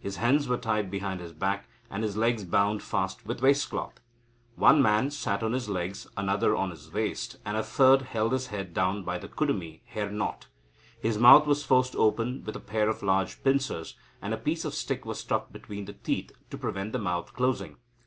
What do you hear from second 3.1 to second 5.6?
with his waist cloth. One man sat on